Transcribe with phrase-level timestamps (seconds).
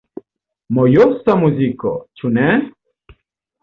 [0.77, 2.51] Mojosa muziko, ĉu ne?